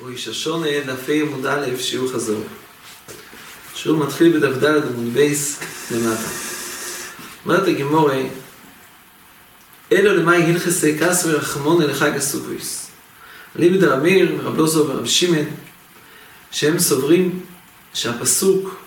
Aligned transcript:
ראש 0.00 0.28
השונה 0.28 0.66
דף 0.86 1.08
עמוד 1.08 1.46
א', 1.46 1.66
שיעור 1.78 2.12
חזור. 2.12 2.44
שיעור 3.74 3.98
מתחיל 3.98 4.38
בדף 4.38 4.56
ד' 4.56 4.64
עמוד 4.64 5.12
בייס 5.12 5.60
למטה. 5.90 6.28
אומרת 7.44 7.68
הגמורה, 7.68 8.22
אלו 9.92 10.14
למאי 10.14 10.42
הלכסי 10.42 10.98
כס 10.98 11.24
ורחמונה 11.26 11.86
לחג 11.86 12.16
הסוכויס. 12.16 12.90
ליבי 13.56 13.78
דרמיר, 13.78 14.40
רב 14.42 14.56
לוזו 14.56 14.88
ורב 14.88 15.06
שמען, 15.06 15.44
שהם 16.50 16.78
סוברים 16.78 17.40
שהפסוק 17.94 18.84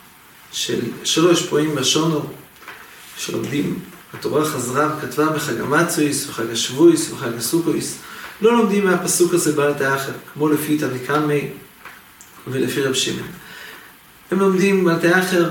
של 0.51 0.79
שלוש 1.03 1.45
פרועים 1.47 1.75
בשונו, 1.75 2.29
שלומדים, 3.17 3.90
התורה 4.13 4.45
חזרה 4.45 4.95
וכתבה 4.97 5.25
בחג 5.25 5.59
המצויס 5.59 6.29
וחג 6.29 6.51
השבויס 6.51 7.11
וחג 7.11 7.33
הסוכויס, 7.37 7.97
לא 8.41 8.57
לומדים 8.57 8.85
מהפסוק 8.85 9.33
הזה 9.33 9.51
בעל 9.51 9.73
תאחר, 9.73 10.11
כמו 10.33 10.49
לפי 10.49 10.77
תנקמי 10.77 11.49
ולפי 12.47 12.81
רב 12.81 12.93
שמעון. 12.93 13.27
הם 14.31 14.39
לומדים 14.39 14.85
בעל 14.85 14.99
תאחר, 14.99 15.49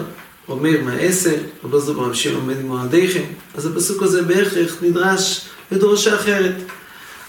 אומר 0.49 0.83
מהעשר, 0.85 1.37
רב 1.65 1.75
עזר 1.75 1.93
ברב 1.93 2.15
שמעון 2.15 2.41
עומד 2.41 2.61
עם 2.61 2.67
מועדיכם, 2.67 3.25
אז 3.55 3.67
הפסוק 3.67 4.03
הזה 4.03 4.23
בהכרח 4.23 4.77
נדרש 4.83 5.41
לדרושה 5.73 6.15
אחרת. 6.15 6.55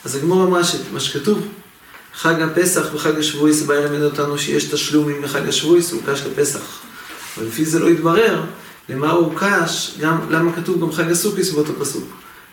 אז 0.06 0.16
הגמור 0.16 0.44
אמרה 0.44 0.64
שמה 0.64 1.00
שכתוב, 1.00 1.48
חג 2.14 2.42
הפסח 2.42 2.86
וחג 2.94 3.20
השבועיס 3.20 3.62
בא 3.62 3.74
ללמד 3.74 4.02
אותנו 4.02 4.38
שיש 4.38 4.64
תשלומים 4.64 5.24
לחג 5.24 5.42
הוא 5.92 6.02
קש 6.06 6.22
לפסח. 6.22 6.80
אבל 7.38 7.46
לפי 7.46 7.66
זה 7.66 7.80
לא 7.80 7.90
יתברר 7.90 8.44
למה 8.92 9.12
הוא 9.12 9.34
קש, 9.36 9.96
גם 10.00 10.18
למה 10.30 10.54
כתוב 10.54 10.82
גם 10.82 10.92
חג 10.92 11.12
הסוכיס 11.12 11.52
באותו 11.52 11.74
פסוק. 11.80 12.04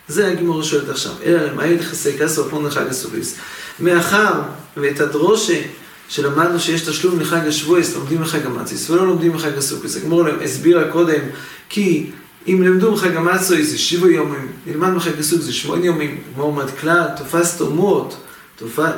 זה 0.07 0.27
הגימור 0.27 0.63
שואלת 0.63 0.89
עכשיו. 0.89 1.11
אלא 1.23 1.45
למעט 1.45 1.69
יחסי 1.69 2.17
כסר 2.17 2.49
כמו 2.49 2.67
לחג 2.67 2.87
הסוכיס. 2.89 3.35
מאחר 3.79 4.41
ואת 4.77 4.99
הדרושה 4.99 5.61
שלמדנו 6.09 6.59
שיש 6.59 6.81
תשלום 6.81 7.19
לחג 7.19 7.47
השבועס, 7.47 7.95
לומדים 7.95 8.21
לחג 8.21 8.45
המציס, 8.45 8.89
ולא 8.89 9.07
לומדים 9.07 9.35
לחג 9.35 9.57
הסוכיס. 9.57 9.97
הגימור 9.97 10.23
הסבירה 10.43 10.91
קודם, 10.91 11.21
כי 11.69 12.11
אם 12.47 12.63
למדו 12.63 12.91
מחג 12.91 13.15
המצוי 13.15 13.63
זה 13.63 13.77
שבע 13.77 14.07
יומים, 14.07 14.47
נלמד 14.65 14.89
מחג 14.89 15.19
הסוכיס 15.19 15.45
זה 15.45 15.53
שמונה 15.53 15.85
יומים. 15.85 16.21
כמו 16.35 16.43
אומרת 16.43 16.79
כלל, 16.79 17.05
תופסתו 17.17 17.69
מות, 17.69 18.17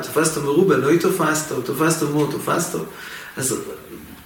תופסתו 0.02 0.42
מרובה, 0.42 0.76
לא 0.76 0.96
תופסתו, 0.96 1.60
תופסתו 1.60 2.08
מות, 2.08 2.30
תופסתו. 2.30 2.78
אז 3.36 3.56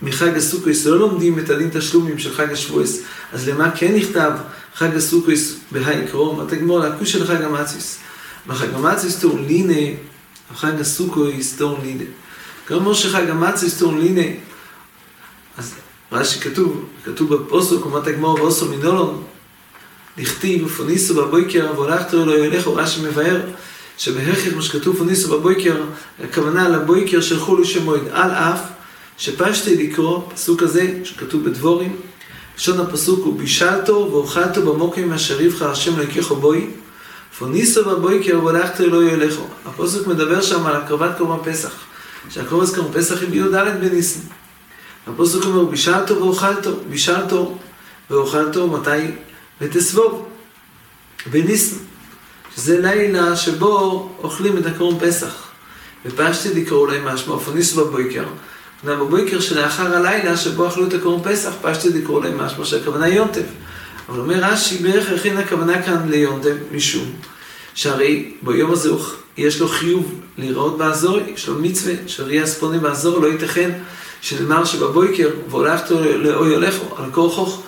מחג 0.02 0.36
הסוכיס 0.36 0.86
לא 0.86 0.98
לומדים 0.98 1.39
את 1.39 1.50
הדין 1.50 1.70
תשלומים 1.72 2.19
של 2.19 2.34
חג 2.34 2.52
השבועס, 2.52 3.00
אז 3.33 3.48
למה 3.48 3.70
כן 3.70 3.94
נכתב 3.94 4.33
חג 4.75 4.97
הסוכיס 4.97 5.56
בהאי 5.72 6.06
קרום? 6.11 6.47
אתה 6.47 6.56
גמור 6.56 6.78
להקוש 6.78 7.12
של 7.12 7.27
חג 7.27 7.42
המציס. 7.42 7.98
בחג 8.47 8.74
המציס 8.74 9.20
תור 9.20 9.39
לינה, 9.39 9.97
בחג 10.52 10.80
הסוכיס 10.80 11.56
תור 11.56 11.78
לינה. 11.83 12.05
כמו 12.67 12.94
שחג 12.94 13.30
המציס 13.30 13.78
תור 13.78 13.97
לינה, 13.97 14.36
אז 15.58 15.74
רש"י 16.12 16.41
כתוב, 16.41 16.84
כתוב 17.05 17.34
בפוסוק, 17.34 17.84
אומרת 17.84 18.06
הגמור 18.06 18.34
ואוסו 18.34 18.69
מנולון, 18.69 19.22
לכתיב 20.19 20.67
ופוניסו 20.67 21.14
בבויקר 21.14 21.70
והולכתו 21.74 22.27
לא 22.27 22.39
ילכו, 22.39 22.74
רש"י 22.74 23.00
מבאר 23.00 23.41
שבהכרח 23.98 24.55
מה 24.56 24.62
שכתוב 24.62 24.97
פוניסו 24.97 25.39
בבויקר, 25.39 25.83
הכוונה 26.24 26.69
לבויקר 26.69 27.20
של 27.20 27.41
חולו 27.41 27.64
שמועד, 27.64 28.08
על 28.11 28.30
אף 28.30 28.61
שפשטי 29.19 29.77
לקרוא, 29.77 30.22
פסוק 30.34 30.62
הזה 30.62 31.00
שכתוב 31.05 31.45
בדבורים, 31.45 31.97
לשון 32.56 32.81
הפסוק 32.81 33.25
הוא 33.25 33.39
בישלתו 33.39 34.08
ואוכלתו 34.12 34.62
במוקים 34.62 35.12
אשר 35.12 35.41
יבחר 35.41 35.70
השם 35.70 36.00
לקחו 36.00 36.36
בוי, 36.36 36.70
פוניסו 37.39 37.84
בבויקר 37.84 38.45
והלכתו 38.45 38.86
לא 38.86 39.05
ילכו. 39.05 39.47
הפסוק 39.67 40.06
מדבר 40.06 40.42
שם 40.42 40.67
על 40.67 40.77
הקרבת 40.77 41.19
קורבן 41.19 41.53
פסח, 41.53 41.73
שהקרבת 42.31 42.75
קורבן 42.75 43.00
פסח 43.00 43.20
היא 43.20 43.28
בי"ד 43.28 43.55
בניסן. 43.81 44.20
הפסוק 45.07 45.45
אומר 45.45 45.64
בישלתו 45.64 46.17
ואוכלתו, 46.17 46.70
בישלתו 46.90 47.58
ואוכלתו 48.11 48.67
מתי? 48.67 48.90
ותסבוב, 49.61 50.29
בניסן. 51.30 51.77
שזה 52.57 52.80
לילה 52.80 53.36
שבו 53.36 54.11
אוכלים 54.19 54.58
את 54.58 54.67
הקורבן 54.67 55.07
פסח. 55.07 55.46
ופשטי 56.07 56.55
לקרוא 56.55 56.89
להם 56.89 57.05
משמע, 57.05 57.39
פוניסו 57.39 57.85
בבויקר. 57.85 58.24
בבוקר 58.95 59.41
שלאחר 59.41 59.97
הלילה 59.97 60.36
שבו 60.36 60.69
אכלו 60.69 60.86
את 60.86 60.95
הקורם 60.95 61.23
פסח, 61.23 61.51
פשטי 61.63 61.89
לקרוא 61.89 62.24
להם 62.24 62.39
משמע 62.39 62.64
שהכוונה 62.64 63.08
יונטב. 63.08 63.42
אבל 64.08 64.19
אומר 64.19 64.35
רש"י, 64.35 64.79
בערך 64.79 65.13
הכין 65.13 65.39
הכוונה 65.39 65.83
כאן 65.83 66.08
ליונטב, 66.08 66.57
משום 66.73 67.13
שהרי 67.75 68.33
ביום 68.42 68.73
הזה 68.73 68.91
יש 69.36 69.61
לו 69.61 69.69
חיוב 69.69 70.20
להיראות 70.39 70.79
באזור, 70.79 71.19
יש 71.35 71.48
לו 71.48 71.55
מצווה 71.55 71.95
שראי 72.07 72.42
הספונים 72.42 72.80
באזור, 72.80 73.19
לא 73.19 73.27
ייתכן 73.27 73.70
שנאמר 74.20 74.64
שבבוקר, 74.64 75.30
והולכתו 75.51 76.01
לאוי 76.05 76.55
הולכו, 76.55 76.96
על 76.96 77.11
כורחוך, 77.13 77.63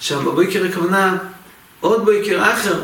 שבבוקר 0.00 0.64
הכוונה 0.64 1.18
עוד 1.80 2.00
בוקר 2.00 2.52
אחר, 2.52 2.82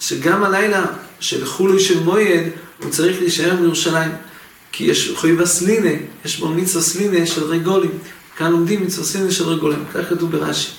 שגם 0.00 0.44
הלילה 0.44 0.84
של 1.20 1.46
חולו 1.46 1.80
של 1.80 2.00
מויד, 2.00 2.42
הוא 2.82 2.90
צריך 2.90 3.20
להישאר 3.20 3.56
בירושלים. 3.56 4.10
כי 4.72 4.84
יש 4.84 5.12
חויבה 5.16 5.46
סלינה, 5.46 5.90
יש 6.24 6.38
בו 6.38 6.48
מצווה 6.48 6.82
סלינה 6.84 7.26
של 7.26 7.44
רגולים. 7.44 7.98
כאן 8.36 8.52
לומדים 8.52 8.82
מצווה 8.82 9.06
סלינה 9.06 9.30
של 9.30 9.44
רגולים, 9.44 9.84
כך 9.94 10.08
כתוב 10.08 10.30
ברש"י. 10.30 10.72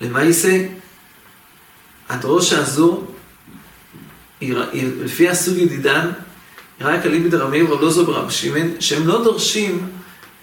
למעשה, 0.00 0.66
הדרושה 2.08 2.58
הזו, 2.58 3.04
לפי 5.02 5.28
הסוג 5.28 5.56
ידידן, 5.56 6.10
היא 6.78 6.86
רק 6.88 7.06
על 7.06 7.12
איבד 7.12 7.34
ורב 7.34 7.80
לוזו 7.80 8.06
ברב 8.06 8.30
שמעון, 8.30 8.80
שהם 8.80 9.06
לא 9.06 9.24
דורשים 9.24 9.88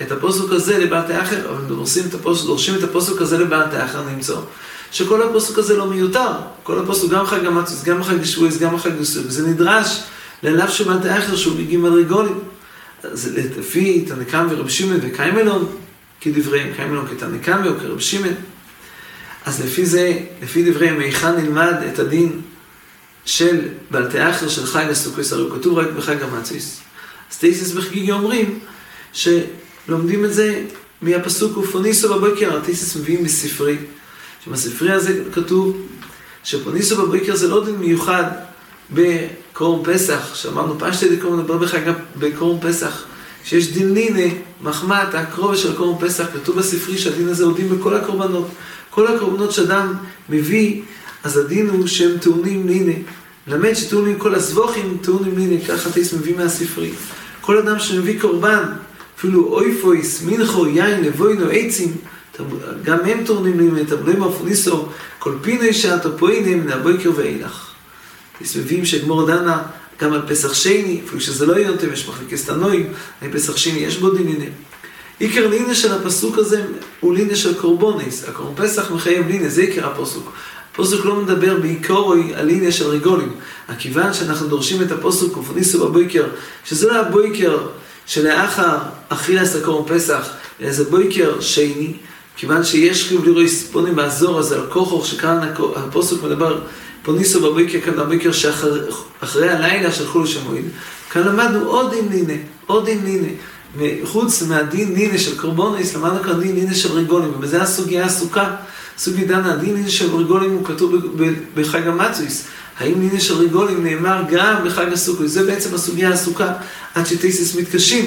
את 0.02 0.12
הפוסוק 0.12 0.52
הזה 0.52 0.78
לבעל 0.78 1.08
תאחר, 1.08 1.50
אבל 1.50 1.66
דורשים 1.66 2.04
את 2.10 2.14
הפוסוק, 2.14 2.48
דורשים 2.48 2.76
את 2.76 2.84
הפוסוק 2.84 3.22
הזה 3.22 3.38
לבעל 3.38 3.72
תאחר 3.72 4.02
למצוא. 4.02 4.42
שכל 4.92 5.22
הפוסק 5.22 5.58
הזה 5.58 5.78
לא 5.78 5.88
מיותר. 5.88 6.32
כל 6.64 6.80
הפוסק, 6.80 7.10
גם 7.10 7.26
חג 7.26 7.46
המצוס, 7.46 7.84
גם 7.84 8.04
חג 8.04 8.22
השבועס, 8.22 8.58
גם 8.58 8.80
חג 8.80 9.02
הסוג, 9.02 9.30
זה 9.30 9.48
נדרש 9.48 10.04
ללאו 10.44 10.68
שבעת 10.68 11.06
האחר 11.06 11.36
שהוא 11.36 11.58
בגין 11.58 11.82
מדרגולים. 11.82 12.40
אז 13.04 13.32
לפי 13.58 14.06
תנקם 14.08 14.48
ורב 14.50 14.70
שמעון 14.70 15.00
וקיימלון, 15.02 15.76
כדבריהם, 16.22 16.74
קיימלון 16.76 17.08
כתנקם 17.08 17.62
וכרב 17.66 18.00
שמעון. 18.00 18.34
אז 19.46 19.62
לפי 19.62 19.86
זה, 19.86 20.20
לפי 20.44 20.72
דבריהם, 20.72 20.98
מהיכן 20.98 21.36
נלמד 21.36 21.74
את 21.94 22.00
הדין 22.00 22.42
של 23.26 23.60
בעלתי 23.92 24.30
אחר 24.30 24.48
של 24.48 24.66
חג 24.66 24.86
הסוכוס, 24.90 25.34
הרי 25.34 25.42
הוא 25.42 25.60
כתוב 25.60 25.78
רק 25.78 25.88
בחג 25.98 26.24
המצוס. 26.24 26.80
אז 27.32 27.38
טייסס 27.38 27.72
בחגיגי 27.72 28.12
אומרים 28.12 28.60
שלומדים 29.14 30.26
את 30.26 30.34
זה 30.34 30.64
מהפסוק 31.02 31.58
ופוניסו 31.58 32.16
בבוקר, 32.16 32.58
הטייסס 32.58 32.96
מביאים 32.96 33.24
בספרי. 33.24 33.78
שבספרי 34.46 34.92
הזה 34.92 35.24
כתוב 35.34 35.78
שפוניסו 36.44 36.98
בבוקר 36.98 37.36
זה 37.36 37.48
לא 37.48 37.66
דין 37.66 37.76
מיוחד 37.76 38.24
בקורם 38.92 39.84
פסח, 39.86 40.36
שאמרנו 40.36 40.80
פשטי 40.80 41.16
דקורם 41.16 41.40
נדבר 41.40 41.58
בחג 41.58 41.92
בקורם 42.20 42.60
פסח, 42.62 43.06
שיש 43.44 43.74
דין 43.74 43.94
לינה, 43.94 44.34
מחמת, 44.62 45.14
הקרוב 45.16 45.56
של 45.56 45.76
קורם 45.76 46.08
פסח, 46.08 46.26
כתוב 46.34 46.60
בספרי 46.60 46.98
שהדין 46.98 47.28
הזה 47.28 47.44
הוא 47.44 47.56
דין 47.56 47.70
בכל 47.70 47.96
הקורבנות. 47.96 48.48
כל 48.90 49.16
הקורבנות 49.16 49.52
שאדם 49.52 49.94
מביא, 50.30 50.82
אז 51.24 51.38
הדין 51.38 51.70
הוא 51.70 51.88
שהם 51.88 52.18
טעונים 52.18 52.68
לינה. 52.68 52.94
למד 53.48 53.74
שטעונים 53.74 54.20
כל 54.20 54.36
הזבוכים 54.36 54.98
טעונים 55.02 55.38
לינה, 55.38 55.66
ככה 55.68 55.92
טייס 55.92 56.14
מביא 56.14 56.38
מהספרי. 56.38 56.92
כל 57.42 57.58
אדם 57.58 57.80
שמביא 57.80 58.22
קורבן, 58.22 58.64
אפילו 59.18 59.48
אויפויס, 59.48 60.24
מנחו, 60.24 60.68
יין, 60.68 61.04
לבוינו, 61.04 61.46
עצים, 61.52 61.98
גם 62.84 62.98
הם 63.06 63.24
טורנים 63.26 63.60
לי 63.60 63.82
מטבלים 63.82 64.24
אפוניסו, 64.24 64.90
כל 65.20 65.34
פיני 65.42 65.74
שעתו 65.74 66.18
פוינים 66.18 66.66
מן 66.66 66.72
הבוקר 66.72 67.12
ואילך. 67.16 67.72
מסביבים 68.42 68.86
שגמור 68.86 69.28
דנה 69.28 69.64
גם 70.02 70.14
על 70.14 70.22
פסח 70.28 70.54
שני, 70.54 71.02
אפילו 71.06 71.22
שזה 71.22 71.46
לא 71.46 71.56
יונתם, 71.56 71.94
יש 71.94 72.08
מחלקת 72.08 72.46
תנועים, 72.46 72.94
על 73.22 73.32
פסח 73.32 73.58
שני 73.58 73.80
יש 73.80 73.98
בו 73.98 74.10
דינינים. 74.10 74.52
עיקר 75.20 75.48
לינה 75.48 75.76
של 75.76 75.94
הפסוק 75.94 76.38
הזה 76.38 76.66
הוא 77.00 77.16
לינה 77.16 77.36
של 77.36 77.54
קורבוניס. 77.62 78.30
הקורבן 78.30 78.64
פסח 78.64 78.92
מחייב 78.92 79.28
לינה, 79.28 79.50
זה 79.50 79.62
עיקר 79.62 79.88
הפסוק. 79.88 80.34
הפסוק 80.74 81.06
לא 81.06 81.16
מדבר 81.16 81.58
בעיקרו 81.58 82.14
על 82.36 82.46
לינה 82.46 82.72
של 82.72 82.88
רגולים. 82.88 83.32
הכיוון 83.68 84.14
שאנחנו 84.14 84.48
דורשים 84.48 84.82
את 84.82 84.92
הפסוק 84.92 85.38
ופוניסו 85.38 85.88
בבוקר, 85.88 86.28
שזה 86.66 86.88
לא 86.88 87.00
הבוקר 87.00 87.58
שלאחר 88.06 88.78
אכילס 89.10 89.56
הקורבן 89.56 89.96
פסח, 89.96 90.30
אלא 90.62 90.72
זה 90.72 90.84
בוקר 90.84 91.42
שני, 91.42 91.94
כיוון 92.40 92.64
שיש 92.64 93.08
חיוב 93.08 93.26
לראות 93.26 93.48
ספונים 93.48 93.96
באזור 93.96 94.40
הזה, 94.40 94.56
על 94.56 94.66
כוכו, 94.70 95.06
שכאן 95.06 95.40
הפוסק 95.76 96.24
מדבר, 96.24 96.62
פוניסו 97.04 97.40
בבוקר, 97.40 97.82
כאן 97.86 97.96
בבוקר 97.96 98.32
שאחרי 98.32 99.50
הלילה 99.50 99.92
של 99.92 100.08
חול 100.08 100.28
שמועיל, 100.28 100.66
כאן 101.12 101.24
למדנו 101.24 101.66
עוד 101.66 101.92
דין 101.92 102.08
נינה, 102.10 102.34
עוד 102.66 102.86
דין 102.86 103.02
נינה. 103.04 103.28
חוץ 104.04 104.42
מהדין 104.42 104.94
נינה 104.94 105.18
של 105.18 105.38
קורבונוס, 105.38 105.96
למדנו 105.96 106.24
כאן 106.24 106.42
דין 106.42 106.56
נינה 106.56 106.74
של 106.74 106.92
רגולים, 106.92 107.30
ובזה 107.36 107.62
הסוגיה 107.62 108.06
עסוקה. 108.06 108.56
סוגי 109.00 109.26
דנה, 109.26 109.54
הדין 109.54 109.76
נינא 109.76 109.90
של 109.90 110.16
רגולים 110.16 110.52
הוא 110.52 110.66
כתוב 110.66 110.96
בחג 111.56 111.88
המצויס. 111.88 112.48
האם 112.80 113.00
נינא 113.00 113.20
של 113.20 113.34
רגולים 113.34 113.84
נאמר 113.84 114.22
גם 114.32 114.56
בחג 114.66 114.94
הסוכות? 114.94 115.30
זה 115.30 115.44
בעצם 115.44 115.76
הסוגיה 115.76 116.10
העסוקה, 116.10 116.54
עד 116.96 117.06
שטייסס 117.06 117.56
מתקשים. 117.56 118.06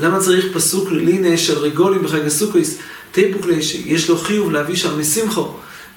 למה 0.00 0.20
צריך 0.20 0.44
פסוק 0.54 0.90
לינא 0.90 1.36
של 1.36 1.58
רגולים 1.58 2.02
בחג 2.02 2.26
הסוכות? 2.26 2.62
טייפוקלי 3.18 3.62
שיש 3.62 4.08
לו 4.08 4.18
חיוב 4.18 4.52
להביא 4.52 4.76
שם 4.76 5.00
משמחו. 5.00 5.48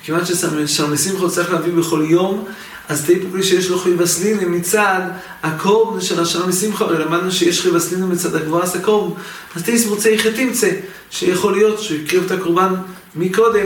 כיוון 0.04 0.26
ששם 0.26 0.94
משמחו 0.94 1.30
צריך 1.30 1.54
להביא 1.54 1.74
בכל 1.74 2.06
יום, 2.10 2.46
אז 2.90 3.06
טייפוקלי 3.06 3.44
שיש 3.44 3.70
לו 3.70 3.80
חיוב 3.80 4.02
הסלינה 4.02 4.46
מצד 4.46 5.02
הקורבן 5.44 6.02
של 6.02 6.20
השלם 6.20 6.50
משמחו, 6.50 6.84
הרי 6.84 7.06
למדנו 7.06 7.32
שיש 7.32 7.62
חיוב 7.62 7.76
הסלינה 7.76 8.06
מצד 8.06 8.36
הגבוהס 8.36 8.76
הקורבן. 8.76 9.22
אז 9.56 9.64
טייס 9.64 9.88
מוצא 9.88 10.08
יחד 10.08 10.30
תמצא, 10.32 10.70
שיכול 11.12 11.54
להיות 11.54 11.80
שהוא 11.80 11.98
יקריב 11.98 12.24
את 12.26 12.32
הקורבן 12.32 12.74
מקודם. 13.16 13.66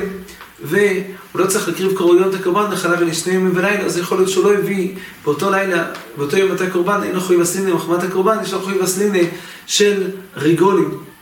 והוא 0.64 1.06
לא 1.36 1.48
צריך 1.48 1.68
להקריב 1.68 1.98
קרויות 1.98 2.34
הקורבן 2.34 2.72
לחלב 2.72 2.98
ולשני 3.02 3.34
ימים 3.34 3.52
ולילה, 3.56 3.86
אז 3.86 3.98
יכול 3.98 4.18
להיות 4.18 4.30
שהוא 4.30 4.44
לא 4.44 4.54
הביא 4.54 4.92
באותו 5.24 5.52
לילה, 5.52 5.86
באותו 6.18 6.38
יום 6.38 6.56
את 6.56 6.62
הקורבן, 6.62 7.04
אין 7.04 7.16
לו 7.16 7.22
חוי 7.22 7.36
וסלינה 7.36 7.74
מחמת 7.74 8.04
הקורבן, 8.04 8.38
יש 8.44 8.54
לו 8.54 8.62
חוי 8.62 8.80
וסלינה 8.82 9.28
של 9.68 10.04
ריגולים. 10.38 11.15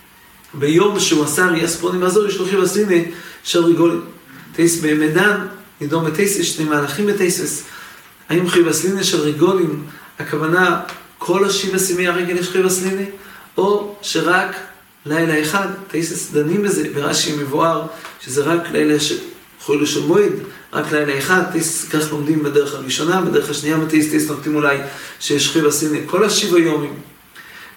ביום 0.54 1.00
שהוא 1.00 1.24
עשה 1.24 1.48
ראייה 1.48 1.68
ספונים 1.68 2.02
לעזור, 2.02 2.28
יש 2.28 2.38
לו 2.38 2.46
חוי 2.46 2.58
וסלינה 2.58 3.04
של 3.44 3.66
ריגולים. 3.66 4.02
טייס 4.56 4.80
במדן, 4.82 5.48
נדום 5.82 6.06
בטייסס, 6.06 6.42
שני 6.46 6.66
מהלכים 6.66 7.08
בטייסס. 7.08 7.64
האם 8.30 8.50
חוי 8.50 8.70
וסלינה 8.70 9.04
של 9.04 9.20
ריגולים, 9.22 9.84
הכוונה 10.20 10.82
כל 11.18 11.46
השבע 11.46 11.78
סימי 11.78 12.08
הרגל 12.08 12.38
יש 12.38 12.50
חוי 12.50 12.66
וסלינה, 12.66 13.04
או 13.58 13.96
שרק 14.02 14.56
לילה 15.06 15.42
אחד, 15.42 15.68
טייסס 15.88 16.32
דנים 16.32 16.62
בזה, 16.62 16.90
ברש"י 16.94 17.36
מבואר 17.36 17.88
שזה 18.22 18.44
רק 18.44 18.72
לילה 18.72 19.00
של 19.00 19.18
חול 19.60 19.86
של 19.86 20.06
מועד, 20.06 20.34
רק 20.74 20.92
לילה 20.92 21.18
אחד, 21.18 21.42
טייסס 21.52 21.90
כך 21.90 22.12
לומדים 22.12 22.44
בדרך 22.44 22.74
הראשונה, 22.74 23.22
בדרך 23.22 23.50
השנייה 23.50 23.78
בטייסס 23.78 24.10
טייסס 24.10 24.30
נוקטים 24.30 24.56
אולי 24.56 24.78
שיש 25.20 25.50
חיבה 25.50 25.72
סיני, 25.72 26.00
כל 26.06 26.26
השבע 26.26 26.60
יומים. 26.60 26.94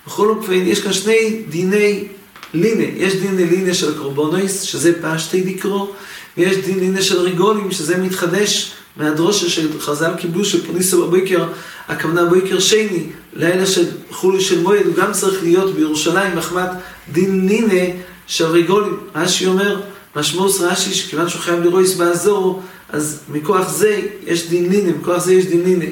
בכל 0.06 0.28
אופן, 0.28 0.52
יש 0.52 0.82
כאן 0.82 0.92
שני 0.92 1.42
דיני 1.48 2.08
לינה, 2.54 2.82
יש 2.96 3.14
דין 3.14 3.36
לינה 3.36 3.74
של 3.74 3.98
קורבונויס, 3.98 4.62
שזה 4.62 4.92
פשטי 5.02 5.40
דקרו, 5.40 5.92
ויש 6.36 6.56
דין 6.56 6.78
לינה 6.78 7.02
של 7.02 7.20
ריגולים, 7.20 7.70
שזה 7.70 7.96
מתחדש 7.96 8.72
מהדרושה 8.96 9.48
של 9.48 9.80
חז"ל 9.80 10.14
קיבלו 10.18 10.44
של 10.44 10.66
פוניסו 10.66 11.06
בבוקר, 11.06 11.44
הכוונה 11.88 12.24
בוקר 12.24 12.60
שני, 12.60 13.06
לילה 13.32 13.66
של 13.66 13.84
חולי 14.10 14.40
של 14.40 14.62
מועד, 14.62 14.86
הוא 14.86 14.94
גם 14.94 15.12
צריך 15.12 15.42
להיות 15.42 15.74
בירושלים, 15.74 16.36
מחמת 16.36 16.68
דין 17.12 17.46
נינה 17.46 17.94
של 18.26 18.46
ריגולים. 18.46 18.96
רש"י 19.14 19.46
אומר, 19.46 19.80
משמעוס 20.16 20.60
רש"י, 20.60 20.94
שכיוון 20.94 21.28
שהוא 21.28 21.42
חייב 21.42 21.60
לרויס 21.60 21.94
באזור, 21.94 22.62
אז 22.88 23.20
מכוח 23.28 23.68
זה 23.68 24.00
יש 24.26 24.48
דין 24.48 24.68
נינה, 24.70 24.92
מכוח 25.00 25.24
זה 25.24 25.34
יש 25.34 25.46
דין 25.46 25.62
נינה. 25.64 25.84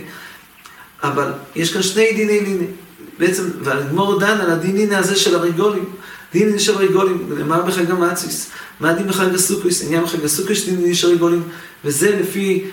אבל 1.03 1.33
יש 1.57 1.73
כאן 1.73 1.83
שני 1.83 2.13
דיני 2.13 2.41
נינה. 2.41 2.65
בעצם, 3.19 3.43
והגמור 3.63 4.21
דן 4.21 4.41
על 4.41 4.51
הדין 4.51 4.77
נינה 4.77 4.99
הזה 4.99 5.17
של 5.17 5.35
הריגולים. 5.35 5.85
דין 6.35 6.47
נינה 6.47 6.59
של 6.59 6.77
ריגולים, 6.77 7.31
נאמר 7.39 7.63
בחג 7.63 7.91
המאציס. 7.91 8.51
מה 8.81 8.91
הדין 8.91 9.09
בחג 9.09 9.35
הסוכוס? 9.35 9.83
עניין 9.83 10.05
בחג 10.05 10.25
הסוכוס 10.25 10.65
דין 10.65 10.77
נינה 10.77 10.95
של 10.95 11.09
ריגולים. 11.09 11.43
וזה 11.85 12.19
לפי 12.21 12.65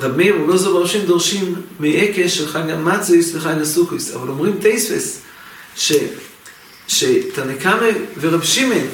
רב 0.00 0.16
מאיר 0.16 0.40
ולוזו 0.40 0.72
בראשים 0.72 1.06
דורשים 1.06 1.54
מעקש 1.80 2.38
של 2.38 2.48
חג 2.48 2.70
המצויס 2.70 3.34
וחג 3.34 3.60
הסוכוס. 3.60 4.14
אבל 4.14 4.28
אומרים 4.28 4.56
טייספס. 4.60 5.20
שתנקמה 6.88 7.86
ורב 8.20 8.42
שמעון, 8.42 8.86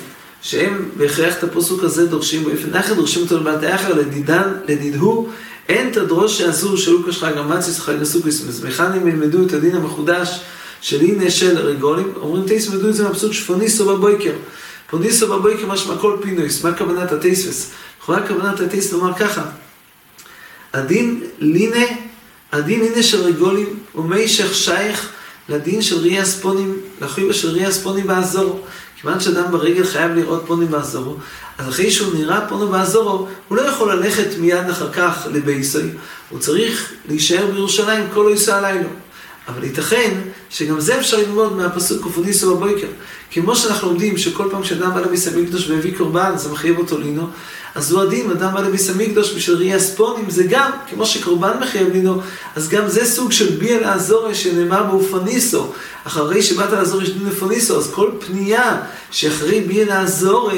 שהם 0.43 0.89
בהכרח 0.97 1.39
את 1.39 1.45
הפסוק 1.45 1.85
הזה 1.85 2.07
דורשים 2.07 2.45
באופן 2.45 2.77
אחר, 2.77 2.95
דורשים 2.95 3.23
אותו 3.23 3.39
לבעתי 3.39 3.75
אחר, 3.75 3.95
לדידן, 3.95 4.53
לדידהו, 4.69 5.29
אין 5.69 5.91
תדרוש 5.91 6.39
שאסור 6.39 6.77
שלו 6.77 7.07
כשחג 7.09 7.33
המצויס 7.37 7.81
וחג 7.81 7.95
מכאן 8.65 8.93
הם 8.93 9.09
ילמדו 9.09 9.47
את 9.47 9.53
הדין 9.53 9.77
המחודש 9.77 10.41
של 10.85 11.01
הנה 11.01 11.31
של 11.31 11.59
רגולים, 11.59 12.13
אומרים 12.17 12.49
טייס 12.49 12.69
מדו 12.69 12.89
את 12.89 12.95
זה 12.95 13.05
מהפסוק 13.05 13.33
שפוניסו 13.33 13.85
בבויקר. 13.85 14.33
פוניסו 14.91 15.29
בבויקר 15.29 15.67
משמע 15.67 15.97
כל 15.97 16.17
פינויס, 16.23 16.65
מה 16.65 16.77
כוונת 16.77 17.13
הטייספס? 17.13 17.71
לכאורה 18.03 18.27
כוונת 18.27 18.61
הטייס 18.61 18.93
לומר 18.93 19.15
ככה, 19.15 19.43
הדין 20.73 21.21
לינה, 21.39 21.87
הדין 22.53 22.81
לינה 22.81 23.03
של 23.03 23.21
רגולים 23.21 23.79
הוא 23.93 24.05
מישך 24.05 24.55
שייך 24.55 25.09
לדין 25.49 25.83
של 25.83 25.99
ריאה 25.99 26.25
ספונים, 26.25 26.77
לחיבה 27.01 27.33
של 27.33 27.49
ריאה 27.49 27.73
ספונים 27.73 28.07
באזור. 28.07 28.67
כיוון 29.01 29.21
שאדם 29.21 29.53
ברגל 29.53 29.85
חייב 29.85 30.15
לראות 30.15 30.43
פונים 30.47 30.71
באזורו, 30.71 31.17
אז 31.59 31.69
אחרי 31.69 31.91
שהוא 31.91 32.15
נראה 32.15 32.49
פונו 32.49 32.69
באזורו, 32.69 33.29
הוא 33.49 33.57
לא 33.57 33.63
יכול 33.63 33.93
ללכת 33.95 34.27
מיד 34.39 34.71
אחר 34.71 34.93
כך 34.93 35.27
לבייסוי, 35.33 35.91
הוא 36.31 36.39
צריך 36.39 36.93
להישאר 37.09 37.47
בירושלים 37.51 38.05
כל 38.15 38.27
יישא 38.31 38.55
הלילה. 38.55 38.89
אבל 39.49 39.65
ייתכן 39.65 40.15
שגם 40.51 40.81
זה 40.81 40.99
אפשר 40.99 41.17
ללמוד 41.17 41.57
מהפסוק 41.57 42.07
ופוניסו 42.07 42.57
בבויקר. 42.57 42.87
כמו 43.31 43.57
שאנחנו 43.57 43.89
לומדים 43.89 44.19
שכל 44.19 44.49
פעם 44.51 44.65
שאדם 44.65 44.95
בא 44.95 45.01
לביס 45.01 45.29
המקדוש 45.29 45.71
והביא 45.71 45.97
קורבן, 45.97 46.33
זה 46.37 46.49
מחייב 46.49 46.79
אותו 46.79 46.99
לינו, 46.99 47.27
אז 47.75 47.93
הוא 47.93 48.03
הדין, 48.03 48.31
אדם 48.31 48.55
בא 48.55 48.61
לביס 48.61 48.91
המקדוש 48.91 49.33
בשביל 49.33 49.57
ראייה 49.57 49.81
ספונים, 49.81 50.31
זה 50.31 50.45
גם, 50.45 50.71
כמו 50.91 51.07
שקורבן 51.07 51.59
מחייב 51.61 51.89
לינו, 51.93 52.21
אז 52.57 52.69
גם 52.69 52.89
זה 52.89 53.05
סוג 53.05 53.33
של 53.33 53.51
ביה 53.51 53.81
לעזור 53.81 54.33
שנאמר 54.33 54.83
באופניסו. 54.83 55.73
אחרי 56.05 56.43
שבאת 56.43 56.73
לעזור 56.73 57.03
יש 57.03 57.11
דין 57.11 57.29
לפוניסו, 57.29 57.79
אז 57.79 57.91
כל 57.95 58.11
פנייה 58.27 58.81
שאחרי 59.11 59.61
ביה 59.61 59.85
לעזור, 59.85 60.51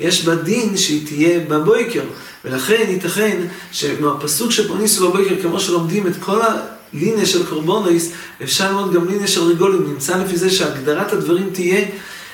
יש 0.00 0.24
בה 0.24 0.34
דין 0.34 0.76
שהיא 0.76 1.06
תהיה 1.06 1.40
בבויקר. 1.40 2.04
ולכן 2.44 2.84
ייתכן 2.88 3.46
שמהפסוק 3.72 4.50
של 4.50 4.68
פוניסו 4.68 5.08
בבויקר, 5.08 5.34
כמו 5.42 5.60
שלומדים 5.60 6.06
את 6.06 6.12
כל 6.20 6.42
ה... 6.42 6.73
לינה 6.94 7.26
של 7.26 7.46
קורבונויס, 7.46 8.12
אפשר 8.42 8.68
ללמוד 8.68 8.94
גם 8.94 9.08
לינה 9.08 9.26
של 9.26 9.42
ריגולים, 9.42 9.86
נמצא 9.88 10.16
לפי 10.16 10.36
זה 10.36 10.50
שהגדרת 10.50 11.12
הדברים 11.12 11.50
תהיה 11.52 11.84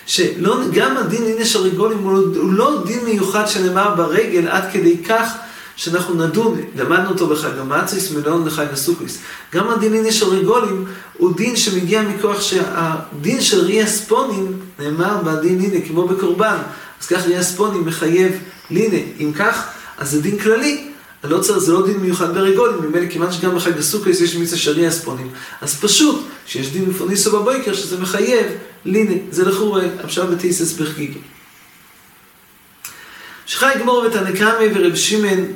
שגם 0.06 0.96
הדין 0.96 1.24
לינה 1.24 1.44
של 1.44 1.58
ריגולים 1.58 1.98
הוא, 1.98 2.12
הוא 2.36 2.52
לא 2.52 2.82
דין 2.86 3.04
מיוחד 3.04 3.46
שנאמר 3.46 3.94
ברגל 3.94 4.48
עד 4.48 4.64
כדי 4.72 4.96
כך 5.08 5.32
שאנחנו 5.76 6.14
נדון, 6.14 6.60
למדנו 6.76 7.08
אותו 7.08 7.26
בחג 7.26 7.58
המצריס, 7.58 8.10
מלאון 8.10 8.46
לחג 8.46 8.66
הסוכריס. 8.72 9.18
גם 9.54 9.68
הדין 9.68 9.92
לינה 9.92 10.12
של 10.12 10.28
ריגולים 10.28 10.84
הוא 11.18 11.36
דין 11.36 11.56
שמגיע 11.56 12.02
מכוח 12.02 12.40
שהדין 12.40 13.40
של 13.40 13.60
ריאה 13.60 13.86
ספונים 13.86 14.58
נאמר 14.78 15.16
בדין 15.24 15.58
לינה 15.58 15.86
כמו 15.86 16.08
בקורבן. 16.08 16.56
אז 17.00 17.06
כך 17.06 17.26
ריאה 17.26 17.42
ספונים 17.42 17.86
מחייב 17.86 18.32
לינה. 18.70 18.98
אם 19.20 19.32
כך, 19.32 19.66
אז 19.98 20.10
זה 20.10 20.22
דין 20.22 20.38
כללי. 20.38 20.89
לא 21.24 21.38
צריך, 21.38 21.58
זה 21.58 21.72
לא 21.72 21.86
דין 21.86 21.96
מיוחד 21.96 22.34
ברגולים, 22.34 22.76
ממילא 22.82 23.06
כיוון 23.10 23.32
שגם 23.32 23.56
בחג 23.56 23.78
הסוכריס 23.78 24.20
יש 24.20 24.34
מיצה 24.36 24.56
שרי 24.56 24.90
ספונים, 24.90 25.30
אז 25.60 25.80
פשוט 25.80 26.24
שיש 26.46 26.72
דין 26.72 26.84
מפוניסו 26.84 27.38
בבויקר 27.38 27.74
שזה 27.74 27.98
מחייב 27.98 28.46
לינה, 28.84 29.14
זה 29.30 29.44
לכאורה 29.44 29.82
עכשיו 30.02 30.26
בטיסס 30.26 30.72
בחגיגה. 30.72 31.20
שחי 33.46 33.72
גמור 33.80 34.04
ותנקמי 34.06 34.66
ורב 34.74 34.94
שמעון 34.94 35.46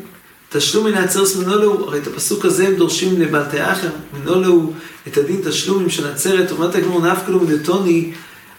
תשלום 0.48 0.86
מן 0.86 0.94
העצרס 0.94 1.36
מנולו, 1.36 1.88
הרי 1.88 1.98
את 1.98 2.06
הפסוק 2.06 2.44
הזה 2.44 2.66
הם 2.66 2.74
דורשים 2.74 3.20
לבלתי 3.20 3.62
אחר, 3.62 3.88
מנולו 4.12 4.72
את 5.08 5.18
הדין 5.18 5.40
תשלומים 5.44 5.90
של 5.90 6.06
עצרת, 6.10 6.50
אומרת 6.50 6.74
הגמור 6.74 7.06
נפקלו 7.06 7.40
מדתוני 7.40 8.12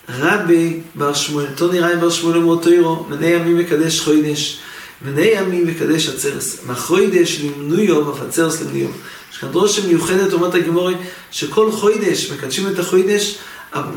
רבי 0.10 0.79
בר 0.96 1.13
שמואל, 1.13 1.46
טוני 1.56 1.79
רבי 1.79 1.96
בר 1.96 2.10
שמואל 2.10 2.38
אמרו 2.38 2.56
תוירו, 2.56 3.06
מנה 3.10 3.25
ימים 3.25 3.58
מקדש 3.58 4.00
חוידש. 4.00 4.60
מני 5.02 5.25
ימים 5.25 5.64
וקדש 5.68 6.10
עצרס, 6.10 6.58
מחוידש 6.68 7.42
למנויו 7.42 8.08
ופצרס 8.08 8.62
למנויו. 8.62 8.88
יש 9.32 9.38
כאן 9.38 9.52
דרושה 9.52 9.88
מיוחדת, 9.88 10.34
אומרת 10.34 10.56
הגמורי, 10.56 10.96
שכל 11.32 11.72
חוידש, 11.72 12.32
מקדשים 12.32 12.68
את 12.68 12.80
החוידש, 12.80 13.38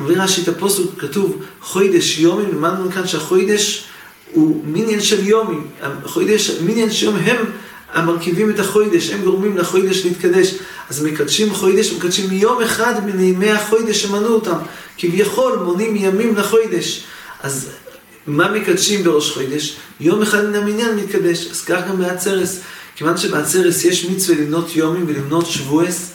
מביא 0.00 0.16
רש"י 0.18 0.42
את 0.42 0.48
הפוסק, 0.48 0.82
כתוב 0.98 1.42
חוידש 1.60 2.18
יומים, 2.18 2.48
למדנו 2.48 2.90
כאן 2.90 3.06
שהחוידש 3.06 3.84
הוא 4.32 4.62
מיניאן 4.64 5.00
של 5.00 5.26
יומים, 5.26 5.66
החוידש, 5.82 6.50
מיניאן 6.50 6.90
של 6.90 7.06
יומים 7.06 7.22
הם 7.24 7.44
המרכיבים 7.92 8.50
את 8.50 8.58
החוידש, 8.58 9.10
הם 9.10 9.22
גורמים 9.24 9.56
לחוידש 9.56 10.04
להתקדש. 10.04 10.54
אז 10.90 11.02
מקדשים 11.02 11.54
חוידש, 11.54 11.92
מקדשים 11.92 12.32
יום 12.32 12.62
אחד 12.62 13.06
מימי 13.06 13.50
החוידש 13.50 14.02
שמנו 14.02 14.28
אותם, 14.28 14.56
כביכול 14.98 15.58
מונים 15.64 15.96
ימים 15.96 16.36
לחוידש. 16.36 17.04
אז 17.42 17.68
מה 18.28 18.52
מקדשים 18.52 19.04
בראש 19.04 19.30
חודש? 19.30 19.76
יום 20.00 20.22
אחד 20.22 20.44
מן 20.44 20.54
המניין 20.54 20.96
מתקדש. 20.96 21.46
אז 21.50 21.64
כך 21.64 21.80
גם 21.88 21.98
בעצרס. 21.98 22.60
כיוון 22.96 23.16
שבעצרס 23.16 23.84
יש 23.84 24.04
מצווה 24.04 24.38
למנות 24.38 24.76
יומים 24.76 25.04
ולמנות 25.08 25.46
שבועס, 25.46 26.12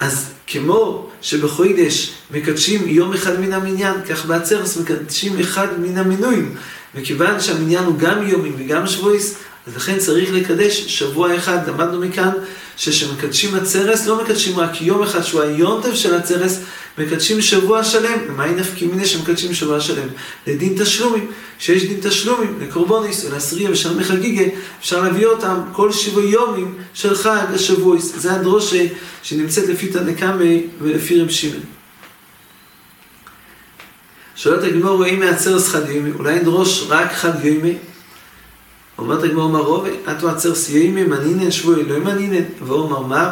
אז 0.00 0.26
כמו 0.46 1.10
שבחודש 1.22 2.12
מקדשים 2.30 2.88
יום 2.88 3.12
אחד 3.12 3.40
מן 3.40 3.52
המניין, 3.52 3.94
כך 4.08 4.26
בעצרס 4.26 4.76
מקדשים 4.76 5.40
אחד 5.40 5.66
מן 5.80 5.98
המינויים. 5.98 6.54
וכיוון 6.94 7.40
שהמניין 7.40 7.84
הוא 7.84 7.98
גם 7.98 8.28
יומים 8.28 8.54
וגם 8.58 8.86
שבועס, 8.86 9.34
אז 9.66 9.76
לכן 9.76 9.98
צריך 9.98 10.32
לקדש 10.32 10.80
שבוע 10.86 11.36
אחד. 11.36 11.68
למדנו 11.68 12.00
מכאן 12.00 12.30
שכשמקדשים 12.76 13.54
עצרס, 13.54 14.06
לא 14.06 14.22
מקדשים 14.22 14.58
רק 14.58 14.82
יום 14.82 15.02
אחד 15.02 15.22
שהוא 15.22 15.40
היונטב 15.40 15.94
של 15.94 16.14
עצרס, 16.14 16.60
מקדשים 16.98 17.42
שבוע 17.42 17.84
שלם. 17.84 18.18
ומהי 18.28 18.54
נפקי 18.54 18.86
מיני 18.86 19.06
שמקדשים 19.06 19.54
שבוע 19.54 19.80
שלם? 19.80 20.08
לדין 20.46 20.74
תשלומים. 20.82 21.30
שיש 21.58 21.84
דין 21.84 22.00
תשלומים 22.02 22.58
לקורבוניס 22.60 23.24
ולעשריה 23.24 23.70
ושל 23.70 23.98
מחגיגה, 23.98 24.44
אפשר 24.80 25.00
להביא 25.00 25.26
אותם 25.26 25.60
כל 25.72 25.92
שבוע 25.92 26.24
יומים 26.24 26.74
של 26.94 27.14
חג 27.14 27.46
השבועיס. 27.54 28.12
זה 28.16 28.32
הדרושה 28.32 28.86
שנמצאת 29.22 29.68
לפי 29.68 29.88
תנקמי 29.88 30.66
ולפי 30.80 31.20
רב 31.20 31.30
שמעון. 31.30 31.60
שואלת 34.36 34.64
הגמור, 34.64 35.06
אם 35.06 35.20
מעצר 35.20 35.58
שחד 35.58 35.90
יומי, 35.90 36.10
אולי 36.10 36.40
נדרוש 36.40 36.86
רק 36.88 37.12
חג 37.12 37.44
יומי? 37.44 37.74
אומרת 38.98 39.22
הגמור 39.22 39.48
מרובה, 39.48 39.90
אתו 40.10 40.30
עצר 40.30 40.54
סיימי 40.54 41.04
מנינן 41.04 41.50
שבועי 41.50 41.82
לא 41.82 41.98
מנינן, 41.98 42.44
ואומר 42.66 43.00
מר, 43.00 43.28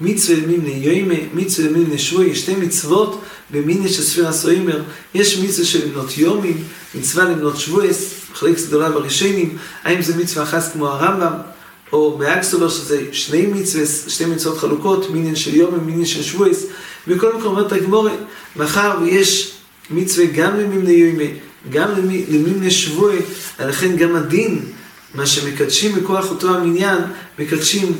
מצווה 0.00 0.46
מימנה 0.46 0.70
יוימי, 0.70 1.20
מצווה 1.34 1.70
מימנה 1.70 1.98
שבועי, 1.98 2.34
שתי 2.34 2.54
מצוות 2.54 3.20
במיני 3.50 3.88
של 3.88 4.02
ספירה 4.02 4.32
סוימר, 4.32 4.82
יש 5.14 5.38
מצווה 5.38 5.66
של 5.66 5.88
למנות 5.88 6.18
יומים, 6.18 6.64
מצווה 6.94 7.24
למנות 7.24 7.56
שבועס, 7.56 8.14
מחלקת 8.32 8.60
גדולה 8.66 8.90
בראשונים, 8.90 9.58
האם 9.84 10.02
זה 10.02 10.16
מצווה 10.16 10.42
אחת 10.44 10.72
כמו 10.72 10.88
הרמב"ם, 10.88 11.32
או 11.92 12.18
באקסובר 12.18 12.68
שזה 12.68 13.02
שני 13.12 13.46
מצווה, 13.46 13.86
שתי 14.08 14.24
מצוות 14.24 14.58
חלוקות, 14.58 15.10
מיני 15.10 15.36
של 15.36 15.54
יומים, 15.54 15.86
מיני 15.86 16.06
של 16.06 16.22
שבועס, 16.22 16.66
בכל 17.06 17.36
מקום 17.36 17.46
אומרת 17.46 17.72
הגמור, 17.72 18.08
מאחר 18.56 18.98
ויש 19.02 19.52
מצווה 19.90 20.26
גם 20.26 20.60
למימנה 20.60 20.90
יוימי, 20.90 21.30
גם 21.70 21.90
למימנה 22.28 22.70
שבועי, 22.70 23.18
לכן 23.60 23.96
גם 23.96 24.16
הדין 24.16 24.60
מה 25.14 25.26
שמקדשים 25.26 25.96
מכוח 25.96 26.30
אותו 26.30 26.56
המניין, 26.56 26.98
מקדשים 27.38 27.92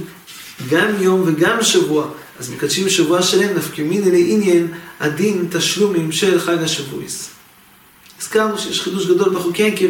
גם 0.70 0.88
יום 1.00 1.22
וגם 1.26 1.62
שבוע. 1.62 2.06
אז 2.38 2.50
מקדשים 2.50 2.88
שבוע 2.88 3.22
שלם, 3.22 3.56
נפקימין 3.56 4.02
אלי 4.02 4.32
עניין 4.32 4.66
הדין 5.00 5.46
תשלומים 5.50 6.12
של 6.12 6.40
חג 6.40 6.62
השבועיס. 6.62 7.30
הזכרנו 8.20 8.58
שיש 8.58 8.80
חידוש 8.80 9.06
גדול 9.06 9.34
בחוקי 9.34 9.66
עקב, 9.66 9.88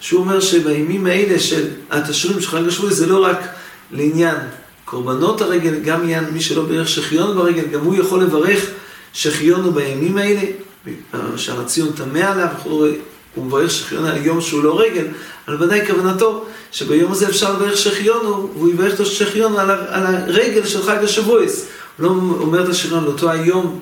שהוא 0.00 0.20
אומר 0.20 0.40
שבימים 0.40 1.06
האלה 1.06 1.38
של 1.38 1.68
התשלומים 1.90 2.40
של 2.40 2.48
חג 2.48 2.68
השבועיס 2.68 2.96
זה 2.96 3.06
לא 3.06 3.24
רק 3.24 3.48
לעניין 3.92 4.36
קורבנות 4.84 5.40
הרגל, 5.40 5.74
גם 5.84 6.02
עניין 6.02 6.24
מי 6.32 6.40
שלא 6.40 6.64
בירך 6.64 6.88
שחיון 6.88 7.36
ברגל, 7.36 7.66
גם 7.66 7.80
הוא 7.80 7.94
יכול 7.94 8.22
לברך 8.22 8.70
שחיונו 9.12 9.72
בימים 9.72 10.16
האלה, 10.16 10.42
שהרציון 11.36 11.92
טמא 11.92 12.18
עליו, 12.18 12.48
הוא 13.34 13.44
מברך 13.44 13.70
שחיון 13.70 14.04
על 14.04 14.26
יום 14.26 14.40
שהוא 14.40 14.64
לא 14.64 14.80
רגל, 14.80 15.06
אבל 15.48 15.62
ודאי 15.62 15.86
כוונתו 15.86 16.44
שביום 16.72 17.12
הזה 17.12 17.28
אפשר 17.28 17.52
לברך 17.52 17.76
שחיונו, 17.76 18.50
והוא 18.54 18.70
יברך 18.70 18.94
את 18.94 19.00
השחיון 19.00 19.58
על, 19.58 19.70
על 19.70 20.06
הרגל 20.06 20.66
של 20.66 20.82
חג 20.82 21.04
השבועס. 21.04 21.66
הוא 21.98 22.04
לא 22.06 22.10
אומר 22.40 22.64
את 22.64 22.68
השחיון 22.68 23.04
לאותו 23.04 23.30
היום, 23.30 23.80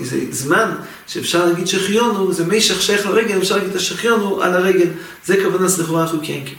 זה 0.00 0.20
זמן 0.30 0.70
שאפשר 1.06 1.46
להגיד 1.46 1.66
שחיונו, 1.66 2.32
זה 2.32 2.44
מי 2.44 2.60
שייך 2.60 3.06
לרגל, 3.06 3.38
אפשר 3.38 3.54
להגיד 3.56 3.70
את 3.70 3.76
השחיונו 3.76 4.42
על 4.42 4.54
הרגל. 4.54 4.88
זה 5.26 5.36
כוונה 5.44 5.68
סלחורה 5.68 6.06
חוקיינקים. 6.06 6.54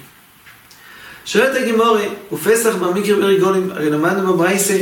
שואלת 1.26 1.56
הגימורי, 1.56 2.08
ופסח 2.32 2.76
במקרה 2.76 3.16
ברגולים, 3.16 3.72
הרי 3.72 3.90
למדנו 3.90 4.34
בברייסה, 4.34 4.78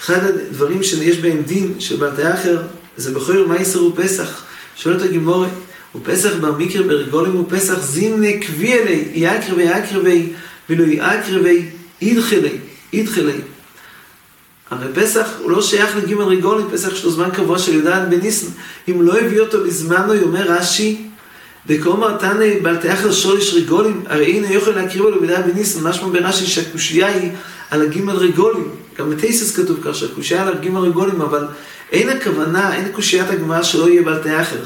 אחד 0.00 0.24
הדברים 0.24 0.82
שיש 0.82 1.18
בהם 1.18 1.42
דין 1.42 1.74
של 1.78 1.96
בתי 1.96 2.32
אחר, 2.34 2.62
זה 2.96 3.10
בכל 3.14 3.46
מייסר 3.48 3.84
ופסח. 3.84 4.42
שואלת 4.76 5.02
הגימורי, 5.02 5.48
ופסח 5.94 6.34
במקרה 6.40 6.82
ברגולים 6.82 7.40
ופסח 7.40 7.78
זימנה 7.80 8.28
קבי 8.40 8.72
אלי, 8.72 9.08
יקרבי 9.14 9.62
יקרבי, 9.62 10.26
ולא 10.70 10.84
יקרבי 10.84 11.66
אידחלי, 12.02 12.56
אידחלי. 12.92 13.40
הרי 14.70 14.86
פסח 14.94 15.28
הוא 15.38 15.50
לא 15.50 15.62
שייך 15.62 15.96
לגימל 15.96 16.24
רגולים, 16.24 16.66
פסח 16.72 16.92
יש 16.92 17.04
לו 17.04 17.10
זמן 17.10 17.30
קבוע 17.30 17.58
של 17.58 17.74
י"ד 17.74 18.10
בניסן. 18.10 18.46
אם 18.88 19.02
לא 19.02 19.18
הביא 19.18 19.40
אותו 19.40 19.64
לזמנו, 19.64 20.12
אומר 20.22 20.52
רש"י, 20.52 20.96
דקאמר 21.66 22.16
תנא 22.16 22.46
בל 22.62 22.76
תאכל 22.76 23.12
שוליש 23.12 23.54
רגולים, 23.54 24.02
הרי 24.06 24.32
הנה 24.32 24.52
יוכל 24.52 24.70
להקריבו 24.70 25.10
לו 25.10 25.20
בי"ד 25.20 25.40
בניסן, 25.52 25.88
משמע 25.88 26.08
ברש"י 26.08 26.46
שהקושייה 26.46 27.06
היא 27.06 27.30
על 27.70 27.82
הגימל 27.82 28.16
רגולים. 28.16 28.68
גם 28.98 29.10
בתייסס 29.10 29.56
כתוב 29.56 29.78
כך 29.84 29.94
שהקושייה 29.94 30.42
על 30.42 30.52
הגימל 30.52 30.80
רגולים, 30.80 31.20
אבל 31.20 31.46
אין 31.92 32.08
הכוונה, 32.08 32.74
אין 32.74 32.92
קושיית 32.92 33.30
הגמרא 33.30 33.62
שלא 33.62 33.88
יהיה 33.88 34.02
בל 34.02 34.18
תאכל. 34.18 34.56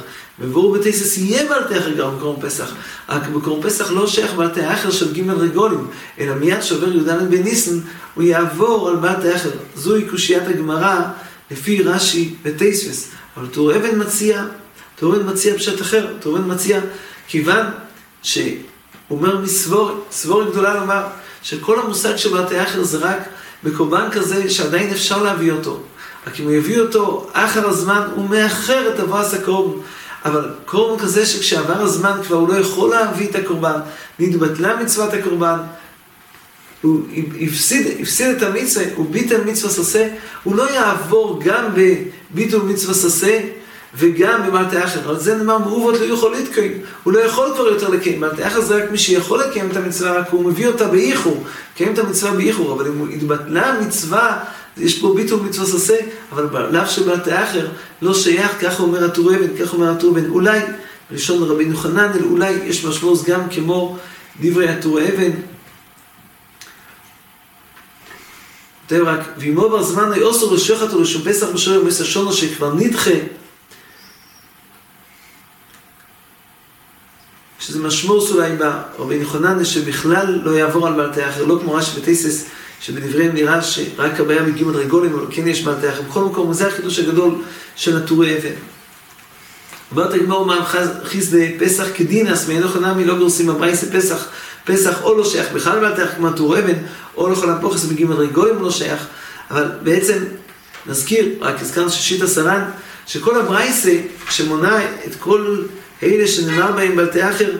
וברור 0.40 0.78
בתייסס 0.78 1.18
יהיה 1.18 1.48
בעל 1.48 1.64
תאכל 1.64 1.94
גם 1.94 2.16
בקרום 2.16 2.40
פסח, 2.40 2.74
רק 3.08 3.28
בקרום 3.28 3.62
פסח 3.62 3.90
לא 3.90 4.06
שייך 4.06 4.34
בעל 4.34 4.48
תאכל 4.48 4.90
של 4.90 5.14
ג' 5.14 5.30
רגולים, 5.30 5.86
אלא 6.20 6.34
מיד 6.34 6.62
שובר 6.62 6.96
י"ד 6.96 7.30
בניסן, 7.30 7.78
הוא 8.14 8.24
יעבור 8.24 8.88
על 8.88 8.96
בעל 8.96 9.22
תאכל. 9.22 9.48
זוהי 9.76 10.04
קושיית 10.04 10.48
הגמרא 10.48 11.00
לפי 11.50 11.82
רש"י 11.82 12.34
ותייסס. 12.42 13.08
אבל 13.36 13.46
טור 13.46 13.76
אבן 13.76 14.02
מציע, 14.02 14.44
טור 14.96 15.16
אבן 15.16 15.32
מציע 15.32 15.54
פשט 15.54 15.80
אחר, 15.80 16.06
טור 16.20 16.38
אבן 16.38 16.50
מציע, 16.50 16.80
כיוון 17.28 17.66
שהוא 18.22 18.48
אומר 19.10 19.40
מסבורת, 19.40 19.94
סבורת 20.10 20.50
גדולה 20.50 20.74
לומר, 20.74 21.02
שכל 21.42 21.80
המושג 21.80 22.16
של 22.16 22.28
בעל 22.32 22.44
תאכל 22.44 22.82
זה 22.82 22.98
רק 22.98 23.18
בקורבן 23.66 24.08
כזה 24.12 24.50
שעדיין 24.50 24.90
אפשר 24.90 25.22
להביא 25.22 25.52
אותו. 25.52 25.80
רק 26.26 26.40
אם 26.40 26.44
הוא 26.44 26.52
יביא 26.52 26.80
אותו 26.80 27.30
אחר 27.32 27.68
הזמן, 27.68 28.08
הוא 28.14 28.30
מאחר 28.30 28.94
את 28.94 29.00
אבוס 29.00 29.34
הקורבן. 29.34 29.80
אבל 30.24 30.50
קורבן 30.64 31.02
כזה 31.02 31.26
שכשעבר 31.26 31.82
הזמן 31.82 32.20
כבר 32.26 32.36
הוא 32.36 32.48
לא 32.48 32.54
יכול 32.54 32.90
להביא 32.90 33.28
את 33.30 33.34
הקורבן, 33.34 33.80
נתבטלה 34.18 34.76
מצוות 34.76 35.14
הקורבן, 35.14 35.58
הוא 36.82 37.00
הפסיד, 37.40 37.86
הפסיד 38.00 38.36
את 38.36 38.42
המצווה, 38.42 38.84
הוא 38.94 39.10
ביטל 39.10 39.44
מצווה 39.44 39.72
ססה, 39.72 40.08
הוא 40.42 40.56
לא 40.56 40.70
יעבור 40.70 41.40
גם 41.44 41.64
בביטול 41.74 42.62
מצווה 42.62 42.94
ססה 42.94 43.40
וגם 43.94 44.46
במלטי 44.46 44.84
אחר. 44.84 45.10
על 45.10 45.20
זה 45.20 45.34
נאמר 45.36 45.58
מעובות 45.58 46.00
לא 46.00 46.04
יכול 46.04 46.32
להתקיים, 46.32 46.72
הוא 47.02 47.12
לא 47.12 47.18
יכול 47.18 47.52
כבר 47.54 47.66
יותר 47.66 47.88
לקיים. 47.88 48.20
מלטי 48.20 48.46
אחר 48.46 48.60
זה 48.60 48.76
רק 48.76 48.90
מי 48.90 48.98
שיכול 48.98 49.40
לקיים 49.40 49.70
את 49.70 49.76
המצווה, 49.76 50.12
רק 50.12 50.28
הוא 50.30 50.44
מביא 50.44 50.66
אותה 50.66 50.88
באיחור, 50.88 51.44
לקיים 51.74 51.92
את 51.92 51.98
המצווה 51.98 52.32
באיחור, 52.32 52.72
אבל 52.72 52.86
אם 52.86 53.08
התבטלה 53.14 53.66
המצווה 53.66 54.38
יש 54.76 54.98
פה 54.98 55.14
ביטול 55.16 55.40
מצווה 55.40 55.66
ססה, 55.66 55.96
אבל 56.32 56.68
לאו 56.70 56.86
שבעת 56.86 57.28
האחר 57.28 57.68
לא 58.02 58.14
שייך, 58.14 58.50
ככה 58.60 58.82
אומר 58.82 59.04
הטור 59.04 59.34
אבן, 59.34 59.56
ככה 59.60 59.76
אומר 59.76 59.90
הטור 59.90 60.10
אבן. 60.10 60.30
אולי, 60.30 60.60
בלשון 61.10 61.42
רבינו 61.42 61.76
חננאל, 61.76 62.24
אולי 62.24 62.52
יש 62.64 62.84
משמעות 62.84 63.24
גם 63.24 63.40
כמו 63.50 63.98
דברי 64.40 64.68
הטור 64.68 65.00
אבן. 65.00 65.30
כותב 68.88 69.02
רק, 69.06 69.20
ואמו 69.38 69.68
בר 69.68 69.82
זמן 69.82 70.10
אוסו 70.22 70.54
לשוחט 70.54 70.94
ולשום 70.94 71.22
פסח 71.22 71.46
בשוער 71.54 71.80
ומסע 71.82 72.04
שונו 72.04 72.32
שכבר 72.32 72.74
נדחה. 72.74 73.10
שזה 77.66 77.78
משמעות 77.78 78.30
אולי 78.30 78.52
ברבינו 78.98 79.28
חננאל 79.28 79.64
שבכלל 79.64 80.40
לא 80.44 80.50
יעבור 80.50 80.86
על 80.86 80.92
בעלתי 80.92 81.22
האחר, 81.22 81.44
לא 81.44 81.58
כמו 81.62 81.74
רש"י 81.74 82.00
ותייסס. 82.00 82.44
שבדבריהם 82.80 83.34
נראה 83.34 83.62
שרק 83.62 84.20
הבעיה 84.20 84.42
מגיעים 84.42 84.68
מדרגולים, 84.68 85.14
אבל 85.14 85.26
כן 85.30 85.48
יש 85.48 85.64
מלתח. 85.64 85.94
בכל 86.08 86.24
מקום, 86.24 86.52
זה 86.52 86.66
החידוש 86.66 86.98
הגדול 86.98 87.34
של 87.76 87.96
הטורי 87.96 88.38
אבן. 88.38 88.54
אומרת 89.90 90.14
הגמור 90.14 90.46
מה 90.46 90.66
חיסדה 91.04 91.38
פסח 91.58 91.86
כדינס, 91.94 92.48
מאינו 92.48 92.68
חנמי 92.68 93.04
לא 93.04 93.18
גורסים 93.18 93.50
הברייסה 93.50 93.86
פסח, 93.92 94.28
פסח 94.64 95.02
או 95.02 95.18
לא 95.18 95.24
שייך 95.24 95.52
בכלל 95.52 95.80
מלתח 95.80 96.08
כמו 96.16 96.28
הטורי 96.28 96.60
אבן, 96.60 96.78
או 97.16 97.30
לכל 97.30 97.50
הפוכס 97.50 97.84
מגיעים 97.84 98.10
מדרגולים 98.10 98.62
לא 98.62 98.70
שייך, 98.70 99.06
אבל 99.50 99.70
בעצם 99.82 100.18
נזכיר, 100.86 101.28
רק 101.40 101.60
הזכרנו 101.60 101.90
ששיט 101.90 102.22
הסרן, 102.22 102.64
שכל 103.06 103.40
הברייסה 103.40 103.92
שמונה 104.30 104.84
את 105.06 105.14
כל 105.18 105.62
אלה 106.02 106.26
שנאמר 106.26 106.72
בהם 106.72 106.96
בלתי 106.96 107.28
אחר, 107.30 107.50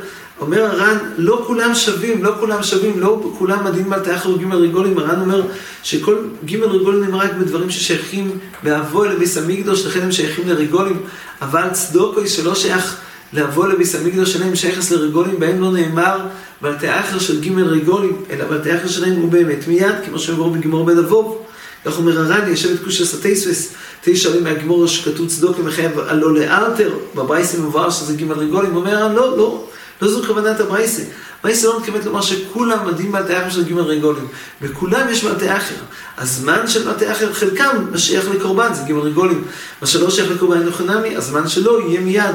אומר 0.41 0.65
הר"ן, 0.65 0.99
לא 1.19 1.45
כולם 1.47 1.75
שווים, 1.75 2.25
לא 2.25 2.33
כולם 2.41 2.63
שווים, 2.63 3.01
לא 3.01 3.33
כולם 3.39 3.65
מדהים 3.65 3.93
על 3.93 4.01
תאחר 4.01 4.37
ג' 4.37 4.53
רגולים, 4.55 4.99
הר"ן 4.99 5.21
אומר 5.21 5.43
שכל 5.83 6.17
ג' 6.45 6.57
רגולים 6.57 7.03
הם 7.03 7.15
רק 7.15 7.31
בדברים 7.35 7.71
ששייכים 7.71 8.39
באבוי 8.63 9.09
לביס 9.09 9.39
המקדוש, 9.39 9.87
לכן 9.87 10.01
הם 10.01 10.13
שייכים 10.13 10.49
לרגולים, 10.49 11.03
אבל 11.43 11.71
צדוקוי 11.73 12.29
שלא 12.29 12.55
שייך 12.55 12.97
לאבוי 13.33 13.73
לביס 13.73 13.95
המקדוש 13.95 14.33
שלהם 14.33 14.57
שייכס 14.57 14.91
לרגולים, 14.91 15.41
בהם 15.41 15.61
לא 15.61 15.73
נאמר 15.73 16.19
ועל 16.63 16.75
תאחר 16.75 17.19
של 17.19 17.41
ג' 17.41 17.59
רגולים, 17.59 18.23
אלא 18.31 18.45
ועל 18.51 18.61
תאחר 18.61 18.89
שלהם 18.89 19.13
הוא 19.13 19.31
באמת 19.31 19.69
מיד, 19.69 19.95
כמו 20.07 20.19
שאומר 20.19 20.49
בגמור 20.49 20.87
בן 20.87 20.99
אבוב. 20.99 21.46
כך 21.87 21.99
אומר 21.99 22.21
הר"ן, 22.21 22.53
ישב 22.53 22.75
את 22.75 22.85
קושי 22.85 23.05
סטייסווס, 23.05 23.73
תשע 24.01 24.29
עולים 24.29 24.45
מהגמור 24.45 24.87
שכתוב 24.87 25.29
צדוק 25.29 25.59
ומחייב 25.59 25.99
הלא 25.99 26.35
לאלתר, 26.35 26.95
בברייסים 27.15 27.67
מבואר 27.67 27.91
שזה 27.91 28.15
ג' 28.15 28.31
רגולים, 28.31 28.77
אומר 28.77 28.99
הר"ן, 28.99 29.15
לא, 29.15 29.37
לא. 29.37 29.65
לא 30.03 30.09
זו 30.09 30.23
כוונת 30.27 30.61
הברייסה. 30.61 31.03
ברייסה 31.43 31.69
לא 31.69 31.81
מתכוונת 31.81 32.05
לומר 32.05 32.21
שכולם 32.21 32.87
מדהים 32.87 33.13
בעלתי 33.13 33.39
אחר 33.39 33.51
של 33.51 33.65
גימל 33.65 33.81
רגולים. 33.81 34.29
בכולם 34.63 35.09
יש 35.11 35.25
בעלתי 35.25 35.57
אחר. 35.57 35.75
הזמן 36.19 36.67
של 36.67 36.85
בעלתי 36.85 37.13
אחר, 37.13 37.33
חלקם 37.33 37.97
שייך 37.97 38.29
לקורבן, 38.29 38.75
זה 38.75 38.83
גימל 38.83 39.01
רגולים. 39.01 39.45
מה 39.81 39.87
שלא 39.87 40.11
שייך 40.11 40.31
לקורבן 40.31 40.59
אינו 40.61 40.73
חינמי, 40.73 41.17
הזמן 41.17 41.49
שלו 41.49 41.81
יהיה 41.81 42.01
מיד. 42.01 42.35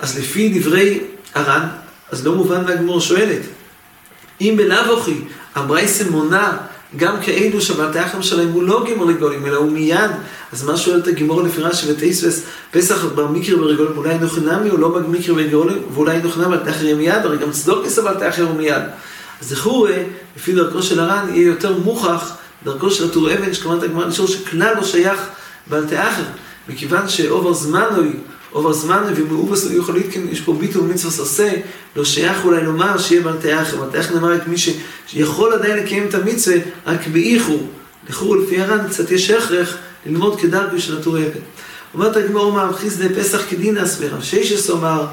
אז 0.00 0.18
לפי 0.18 0.58
דברי 0.58 1.00
הר"ן, 1.34 1.68
אז 2.10 2.26
לא 2.26 2.32
מובן 2.32 2.62
והגמור 2.66 3.00
שואלת. 3.00 3.40
אם 4.40 4.54
בלאו 4.56 4.98
הכי 4.98 5.20
הברייסה 5.54 6.04
מונה 6.10 6.56
גם 6.96 7.16
כאלו 7.22 7.60
שבתאחם 7.60 8.22
שלהם 8.22 8.48
הוא 8.48 8.62
לא 8.62 8.82
גימור 8.86 9.08
רגולים, 9.08 9.46
אלא 9.46 9.56
הוא 9.56 9.72
מיד. 9.72 10.10
אז 10.52 10.64
מה 10.64 10.76
שואל 10.76 10.98
את 10.98 11.06
הגימור 11.06 11.42
לפי 11.42 11.60
רש"י 11.60 11.92
ותייספס, 11.92 12.42
פסח 12.70 13.04
בר 13.04 13.26
מקרה 13.26 13.60
ורגולים, 13.60 13.96
אולי 13.96 14.18
נוחנמי 14.18 14.68
הוא 14.68 14.78
לא 14.78 14.88
במקרה 14.88 15.34
ורגולים, 15.34 15.82
ואולי 15.94 16.18
נוחנמי 16.22 16.56
יהיה 16.82 16.94
מיד, 16.94 17.24
הרי 17.24 17.38
גם 17.38 17.50
צדוק 17.50 17.84
ניסה 17.84 18.08
על 18.08 18.14
תאחר 18.14 18.42
הוא 18.42 18.56
מיד. 18.56 18.82
אז 19.40 19.48
זכור, 19.48 19.88
לפי 20.36 20.52
דרכו 20.52 20.82
של 20.82 21.00
הר"ן, 21.00 21.28
יהיה 21.34 21.46
יותר 21.46 21.78
מוכח 21.78 22.36
דרכו 22.64 22.90
של 22.90 23.04
הטור 23.04 23.32
אבן, 23.32 23.54
שכמובן 23.54 23.84
הגמרא 23.84 24.06
לשאול 24.06 24.28
שכלל 24.28 24.74
לא 24.76 24.84
שייך 24.84 25.20
בעל 25.66 25.84
תאחר, 25.86 26.22
מכיוון 26.68 27.08
שאובר 27.08 27.52
זמן 27.52 27.84
אובר 28.52 28.72
זמן 28.72 29.02
ומאובס 29.16 29.70
לא 29.70 29.78
יכול 29.78 29.94
להתקן, 29.94 30.28
יש 30.28 30.40
פה 30.40 30.52
ביטול 30.52 30.82
מצווה 30.82 31.18
עושה, 31.18 31.52
לא 31.96 32.04
שייך 32.04 32.44
אולי 32.44 32.64
לומר 32.64 32.98
שיהיה 32.98 33.22
בעל 33.22 33.36
תאחר 33.92 34.14
נאמר 34.14 34.32
רק 34.32 34.48
מי 34.48 34.56
שיכול 35.06 35.52
עדיין 35.52 35.76
לקיים 35.76 36.06
את 36.08 36.14
המצווה, 36.14 36.56
רק 36.86 37.06
באיחור. 37.06 37.68
לכאורה 38.08 38.38
לפי 38.38 38.60
הר"ן 38.60 38.88
קצת 38.88 39.10
יש 39.10 39.30
הכרח 39.30 39.76
ללמוד 40.06 40.40
כדרכו 40.40 40.80
של 40.80 40.98
הטור 40.98 41.18
אבן. 41.18 41.40
אומרת 41.94 42.16
הגמור 42.16 42.52
מה 42.52 42.72
חיסדי 42.72 43.08
פסח 43.08 43.40
כדינס 43.50 43.96
ורב 44.00 44.22
ששס 44.22 44.70
אומר, 44.70 45.06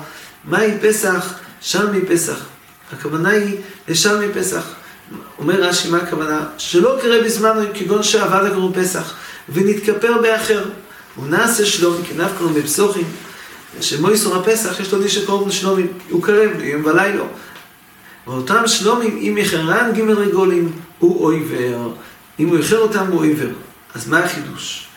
מהי 0.46 0.72
פסח? 0.82 1.34
שם 1.62 1.86
מפסח. 1.94 2.46
הכוונה 2.94 3.30
היא 3.30 3.56
לשם 3.88 4.22
מפסח. 4.30 4.63
אומר 5.40 5.62
רש"י, 5.62 5.90
מה 5.90 5.98
הכוונה? 5.98 6.46
שלא 6.58 6.98
קרה 7.02 7.22
בזמן 7.22 7.66
כגון 7.74 8.04
שעבד 8.04 8.46
הגמור 8.46 8.72
פסח, 8.74 9.13
ונתכפר 9.50 10.22
באחר. 10.22 10.63
הוא 11.16 11.28
נעשה 11.28 11.66
שלום, 11.66 11.98
כנף 12.10 12.32
קוראים 12.38 12.56
בפסוחים, 12.56 13.06
שמויסור 13.82 14.36
הפסח 14.36 14.80
יש 14.80 14.94
לו 14.94 15.01
דיש 15.01 15.15
שקוראים 15.15 15.51
שלומים, 15.51 15.88
הוא 16.10 16.24
קרב 16.24 16.62
יום 16.62 16.86
ולילה. 16.86 17.24
ואותם 18.27 18.68
שלומים, 18.68 19.18
אם 19.18 19.38
יחרן 19.38 19.92
ג' 19.96 20.00
רגולים, 20.00 20.72
הוא 21.00 21.25
אויבר. 21.25 21.89
אם 22.39 22.48
הוא 22.48 22.60
יחר 22.60 22.77
אותם, 22.77 23.08
הוא 23.08 23.20
אויבר. 23.20 23.50
אז 23.96 24.08
מה 24.08 24.20
החידוש? 24.20 24.88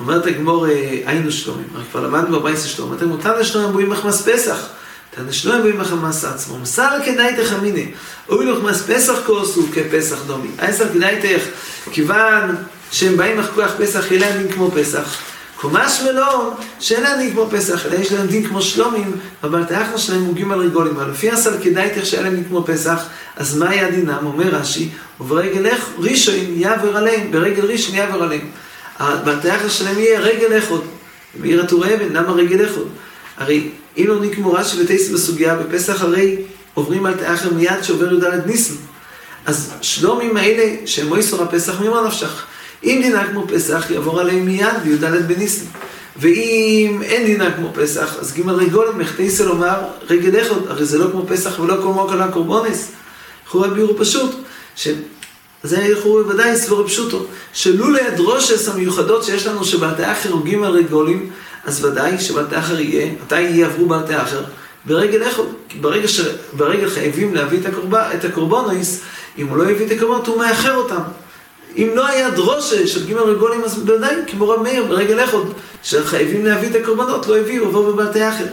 אומרת 0.00 0.26
הגמור, 0.26 0.66
היינו 1.04 1.32
שלומים, 1.32 1.66
רק 1.74 1.84
כבר 1.90 2.06
למדנו 2.06 2.40
בבייס 2.40 2.64
שלום, 2.64 2.94
אתם 2.94 3.10
אותם 3.10 3.32
השלומים 3.40 3.72
בואים 3.72 3.90
מחמס 3.90 4.28
פסח. 4.28 4.68
תנשלוים 5.10 5.62
בואים 5.62 5.78
מחמס 5.78 6.24
עצמו. 6.24 6.58
מסר 6.58 6.90
כדאי 7.04 7.34
תחמיני. 7.36 7.90
אוי 8.28 8.46
לו 8.46 8.60
חמס 8.60 8.82
פסח 8.90 9.14
כוסו 9.26 9.66
כפסח 9.72 10.16
דומי. 10.26 10.48
אייסר 10.58 10.88
כדאי 10.88 11.16
תך, 11.22 11.42
כיוון 11.92 12.56
שהם 12.90 13.16
באים 13.16 13.40
כך 13.56 13.74
פסח, 13.78 14.10
יהיה 14.10 14.20
להם 14.20 14.42
דין 14.42 14.52
כמו 14.52 14.70
פסח. 14.70 15.18
קומש 15.64 16.00
מלון, 16.00 16.54
שאין 16.80 17.02
להם 17.02 17.18
דין 17.18 17.32
כמו 17.32 17.46
פסח, 17.50 17.86
אלא 17.86 17.94
יש 17.94 18.12
להם 18.12 18.26
דין 18.26 18.48
כמו 18.48 18.62
שלומים, 18.62 19.12
אבל 19.44 19.64
תאחר 19.64 19.96
שלהם 19.96 20.24
הוא 20.24 20.34
גימל 20.34 20.58
רגולים. 20.58 20.96
אבל 20.96 21.10
לפי 21.10 21.30
הסל 21.30 21.54
כדאי 21.62 21.90
תך 21.90 22.06
שאין 22.06 22.22
להם 22.22 22.34
דין 22.34 22.44
כמו 22.44 22.64
פסח, 22.66 23.02
אז 23.36 23.56
מה 23.56 23.70
היה 23.70 23.90
דינם? 23.90 24.26
אומר 24.26 24.44
רש"י, 24.44 24.88
וברגל 25.20 25.66
איך 25.66 25.88
ראשון 25.98 26.34
יעבר 26.48 26.96
עליהם, 26.96 27.30
ברגל 27.30 27.64
ראשון 27.64 27.94
יעבר 27.94 28.22
עליהם. 28.22 28.50
אבל 29.00 29.36
תאחר 29.42 29.68
שלהם 29.68 29.98
יהיה 29.98 30.20
רגל 30.20 30.58
אחד. 30.58 30.84
בעיר 31.40 31.62
הטורי 31.62 31.94
אבן, 31.94 32.12
למה 32.12 32.32
רגל 32.32 32.64
אחד? 32.64 32.80
הרי 33.36 33.70
אם 33.96 34.04
לא 34.08 34.20
נקמו 34.20 34.52
רש"י 34.52 34.82
וטייס 34.82 35.10
בסוגיה, 35.10 35.56
בפסח 35.56 36.02
הרי 36.02 36.36
עוברים 36.74 37.06
על 37.06 37.14
תאחר 37.14 37.54
מיד 37.54 37.82
שעובר 37.82 38.12
י"ד 38.12 38.46
ניסן. 38.46 38.74
אז 39.46 39.72
שלומים 39.80 40.36
האלה, 40.36 40.76
שהם 40.86 41.06
מויסור 41.06 41.42
הפסח, 41.42 41.80
ממה 41.80 42.02
נפשך? 42.06 42.46
אם 42.84 43.00
דינה 43.02 43.28
כמו 43.28 43.44
פסח, 43.48 43.90
יעבור 43.90 44.20
עליהם 44.20 44.44
מיד 44.44 44.74
בי"ד 44.84 45.26
בניסן. 45.26 45.64
ואם 46.16 47.00
אין 47.02 47.26
דינה 47.26 47.52
כמו 47.52 47.70
פסח, 47.74 48.16
אז 48.20 48.34
ג' 48.34 48.48
רגול 48.48 48.92
מחטייסה 48.96 49.44
לומר 49.44 49.80
רגל 50.10 50.40
אחד, 50.40 50.66
הרי 50.68 50.84
זה 50.84 50.98
לא 50.98 51.10
כמו 51.10 51.26
פסח 51.26 51.60
ולא 51.60 51.76
כמו 51.82 51.92
מוקלה 51.92 52.28
קורבונס. 52.32 52.92
לכאורה 53.46 53.68
ביורו 53.68 53.96
פשוט, 53.96 54.30
שזה 54.76 54.94
לכאורה 55.88 56.22
בוודאי 56.22 56.56
סבור 56.56 56.86
פשוטו, 56.86 57.26
שלולא 57.52 58.00
הדרושס 58.00 58.68
המיוחדות 58.68 59.24
שיש 59.24 59.46
לנו 59.46 59.64
שבעתי 59.64 60.12
אחר 60.12 60.32
הוא 60.32 60.44
ג' 60.44 60.54
רגולים, 60.54 61.30
אז 61.64 61.84
ודאי 61.84 62.20
שבעתי 62.20 62.58
אחר 62.58 62.80
יהיה, 62.80 63.12
מתי 63.24 63.40
יעברו 63.40 63.86
בעתי 63.86 64.16
אחר? 64.16 64.44
ברגל 64.84 65.28
אחד, 65.28 65.42
ברגע, 65.80 66.08
ש... 66.08 66.20
ברגע 66.52 66.88
חייבים 66.88 67.34
להביא 67.34 67.58
את, 67.60 67.66
הקורב... 67.66 67.94
את 67.94 68.24
הקורבונויס, 68.24 69.00
אם 69.38 69.48
הוא 69.48 69.56
לא 69.56 69.70
יביא 69.70 69.86
את 69.86 69.90
הקורבנות 69.90 70.26
הוא 70.26 70.38
מאחר 70.38 70.74
אותם. 70.74 71.00
אם 71.76 71.88
לא 71.94 72.06
היה 72.06 72.30
דרושה 72.30 72.86
של 72.86 73.06
ג' 73.06 73.12
רגולים, 73.12 73.64
אז 73.64 73.78
בוודאי, 73.78 74.14
כמו 74.26 74.48
רב 74.48 74.62
מאיר, 74.62 74.84
ברגל 74.84 75.24
אחד, 75.24 75.38
שחייבים 75.82 76.46
להביא 76.46 76.68
את 76.68 76.74
הקורבנות, 76.74 77.26
לא 77.26 77.38
הביאו, 77.38 77.66
עבור 77.66 77.92
בבתי 77.92 78.28
אחר. 78.28 78.46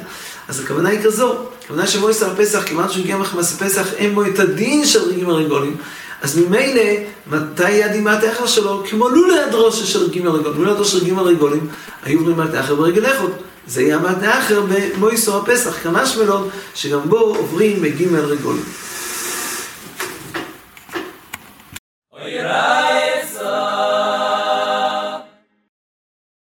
אז 0.48 0.60
הכוונה 0.60 0.90
היא 0.90 1.00
כזו, 1.04 1.36
הכוונה 1.64 1.88
שמויס 1.88 2.24
על 2.24 2.30
פסח, 2.38 2.64
כיוון 2.64 2.90
שהוא 2.90 3.04
הגיע 3.04 3.18
מחמס 3.18 3.62
פסח, 3.62 3.94
אין 3.94 4.16
בו 4.16 4.26
את 4.26 4.40
הדין 4.40 4.86
של 4.86 5.20
ג' 5.20 5.30
רגולים, 5.30 5.78
אז 6.22 6.38
ממילא, 6.38 6.84
מתי 7.28 7.72
יהיה 7.72 7.86
הדין 7.86 8.08
אחר 8.08 8.46
שלו? 8.46 8.84
כמו 8.90 9.10
לולא 9.10 9.40
הדרושה 9.48 9.86
של 9.86 10.10
ג' 10.10 10.28
רגולים, 10.28 10.58
לולא 10.58 10.72
הדרושה 10.72 10.92
של 10.92 11.06
ג' 11.06 11.20
רגולים, 11.20 11.68
היו 12.04 12.20
עוברים 12.20 12.38
בתי 12.38 12.60
אחר 12.60 12.76
ברגל 12.76 13.06
אחד. 13.06 13.28
זה 13.68 13.82
יהיה 13.82 13.96
המטה 13.96 14.40
אחר 14.40 14.62
במויסו 14.70 15.38
הפסח, 15.38 15.84
כמה 15.84 16.06
שמלות, 16.06 16.50
שגם 16.76 17.00
בו 17.06 17.18
עוברים 17.18 17.82
בג' 17.82 18.16
רגולים. 18.16 18.64